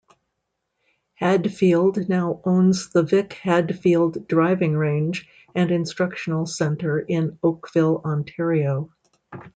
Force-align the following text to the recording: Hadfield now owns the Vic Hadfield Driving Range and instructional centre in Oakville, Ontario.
Hadfield 1.13 2.09
now 2.09 2.41
owns 2.43 2.89
the 2.89 3.03
Vic 3.03 3.33
Hadfield 3.33 4.27
Driving 4.27 4.75
Range 4.75 5.29
and 5.53 5.69
instructional 5.69 6.47
centre 6.47 6.97
in 6.99 7.37
Oakville, 7.43 8.01
Ontario. 8.03 8.89